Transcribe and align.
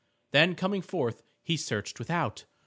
Then 0.31 0.55
coming 0.55 0.81
forth 0.81 1.21
he 1.43 1.55
searched 1.55 1.99
without. 1.99 2.47